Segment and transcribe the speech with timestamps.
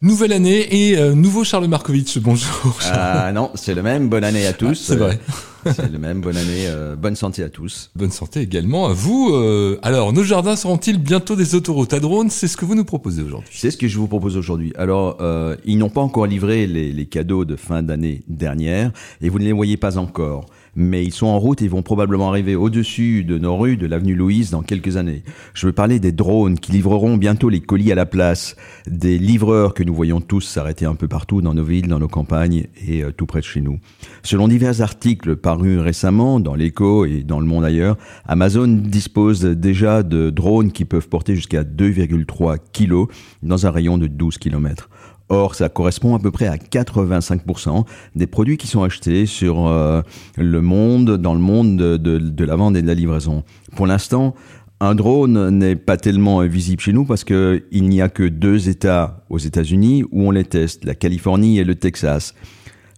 [0.00, 0.60] Nouvelle année
[0.90, 2.18] et euh, nouveau Charles Markovitch.
[2.18, 2.78] Bonjour.
[2.92, 4.08] Ah non, c'est le même.
[4.08, 4.76] Bonne année à tous.
[4.76, 5.18] c'est vrai.
[5.66, 6.20] c'est le même.
[6.20, 6.66] Bonne année.
[6.68, 7.90] euh, bonne santé à tous.
[7.96, 9.30] Bonne santé également à vous.
[9.34, 12.30] Euh, alors, nos jardins seront-ils bientôt des autoroutes à drones?
[12.30, 13.50] C'est ce que vous nous proposez aujourd'hui.
[13.52, 14.72] C'est ce que je vous propose aujourd'hui.
[14.76, 19.28] Alors, euh, ils n'ont pas encore livré les, les cadeaux de fin d'année dernière et
[19.28, 20.46] vous ne les voyez pas encore.
[20.80, 24.14] Mais ils sont en route et vont probablement arriver au-dessus de nos rues de l'avenue
[24.14, 25.24] Louise dans quelques années.
[25.52, 28.54] Je veux parler des drones qui livreront bientôt les colis à la place,
[28.86, 32.06] des livreurs que nous voyons tous s'arrêter un peu partout dans nos villes, dans nos
[32.06, 33.80] campagnes et euh, tout près de chez nous.
[34.22, 37.96] Selon divers articles parus récemment dans l'Echo et dans le monde ailleurs,
[38.28, 43.08] Amazon dispose déjà de drones qui peuvent porter jusqu'à 2,3 kilos
[43.42, 44.88] dans un rayon de 12 kilomètres.
[45.30, 47.84] Or, ça correspond à peu près à 85%
[48.16, 50.00] des produits qui sont achetés sur euh,
[50.36, 53.44] le monde, dans le monde de, de, de la vente et de la livraison.
[53.76, 54.34] Pour l'instant,
[54.80, 58.68] un drone n'est pas tellement visible chez nous parce que il n'y a que deux
[58.68, 62.34] États aux États-Unis où on les teste, la Californie et le Texas.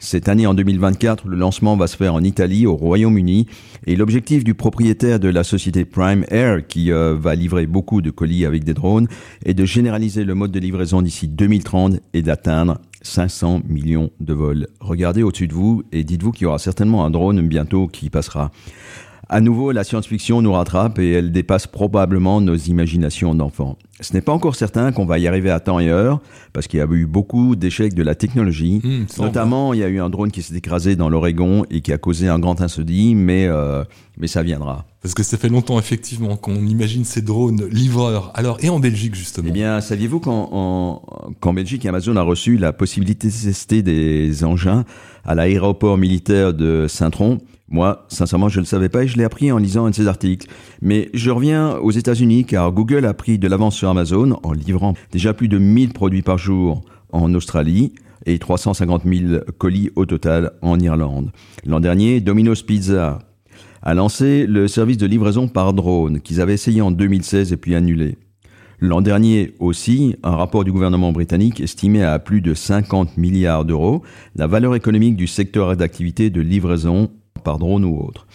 [0.00, 3.46] Cette année, en 2024, le lancement va se faire en Italie, au Royaume-Uni,
[3.84, 8.10] et l'objectif du propriétaire de la société Prime Air, qui euh, va livrer beaucoup de
[8.10, 9.08] colis avec des drones,
[9.44, 14.68] est de généraliser le mode de livraison d'ici 2030 et d'atteindre 500 millions de vols.
[14.78, 18.52] Regardez au-dessus de vous et dites-vous qu'il y aura certainement un drone bientôt qui passera.
[19.30, 23.76] À nouveau, la science-fiction nous rattrape et elle dépasse probablement nos imaginations d'enfants.
[24.00, 26.20] Ce n'est pas encore certain qu'on va y arriver à temps et heure,
[26.54, 28.80] parce qu'il y a eu beaucoup d'échecs de la technologie.
[28.82, 31.92] Mmh, Notamment, il y a eu un drone qui s'est écrasé dans l'Oregon et qui
[31.92, 33.84] a causé un grand incendie, mais, euh,
[34.16, 34.86] mais ça viendra.
[35.02, 38.30] Parce que ça fait longtemps effectivement qu'on imagine ces drones livreurs.
[38.34, 39.48] Alors, et en Belgique justement?
[39.50, 41.02] Eh bien, saviez-vous qu'en en-
[41.40, 44.84] qu'en Belgique, Amazon a reçu la possibilité de tester des engins
[45.26, 47.38] à l'aéroport militaire de Saint-Tron?
[47.70, 49.94] Moi, sincèrement, je ne le savais pas et je l'ai appris en lisant un de
[49.94, 50.48] ces articles.
[50.80, 54.94] Mais je reviens aux États-Unis car Google a pris de l'avance sur Amazon en livrant
[55.12, 57.92] déjà plus de 1000 produits par jour en Australie
[58.26, 61.30] et 350 000 colis au total en Irlande.
[61.66, 63.18] L'an dernier, Domino's Pizza
[63.82, 67.74] a lancé le service de livraison par drone qu'ils avaient essayé en 2016 et puis
[67.74, 68.16] annulé.
[68.80, 74.02] L'an dernier aussi, un rapport du gouvernement britannique estimait à plus de 50 milliards d'euros
[74.36, 77.10] la valeur économique du secteur d'activité de livraison
[77.42, 78.26] par drone ou autre.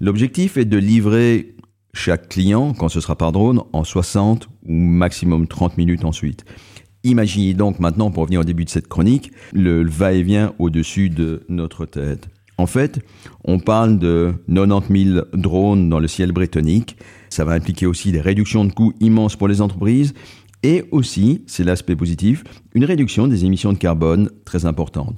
[0.00, 1.56] L'objectif est de livrer
[1.92, 6.44] chaque client, quand ce sera par drone, en 60 ou maximum 30 minutes ensuite.
[7.04, 11.86] Imaginez donc maintenant, pour revenir au début de cette chronique, le va-et-vient au-dessus de notre
[11.86, 12.28] tête.
[12.58, 13.00] En fait,
[13.44, 16.96] on parle de 90 000 drones dans le ciel britannique.
[17.30, 20.12] Ça va impliquer aussi des réductions de coûts immenses pour les entreprises
[20.64, 22.42] et aussi, c'est l'aspect positif,
[22.74, 25.16] une réduction des émissions de carbone très importante.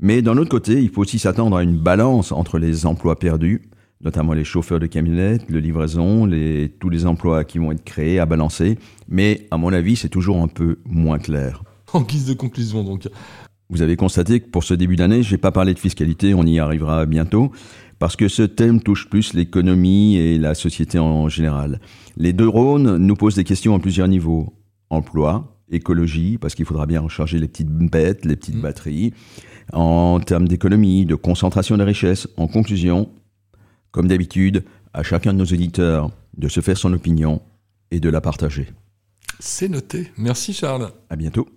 [0.00, 3.62] Mais d'un autre côté, il faut aussi s'attendre à une balance entre les emplois perdus,
[4.00, 8.20] notamment les chauffeurs de camionnettes, le livraison, les, tous les emplois qui vont être créés
[8.20, 8.78] à balancer.
[9.08, 11.64] Mais à mon avis, c'est toujours un peu moins clair.
[11.92, 13.08] En guise de conclusion donc.
[13.70, 16.58] Vous avez constaté que pour ce début d'année, j'ai pas parlé de fiscalité, on y
[16.58, 17.52] arrivera bientôt,
[17.98, 21.80] parce que ce thème touche plus l'économie et la société en général.
[22.16, 24.54] Les deux drones nous posent des questions à plusieurs niveaux.
[24.90, 28.60] Emploi, écologie, parce qu'il faudra bien recharger les petites bêtes, les petites Mm.
[28.62, 29.14] batteries.
[29.72, 32.26] En termes d'économie, de concentration des richesses.
[32.36, 33.10] En conclusion,
[33.90, 34.64] comme d'habitude,
[34.94, 37.42] à chacun de nos auditeurs de se faire son opinion
[37.90, 38.66] et de la partager.
[39.40, 40.10] C'est noté.
[40.16, 40.90] Merci Charles.
[41.10, 41.46] À bientôt.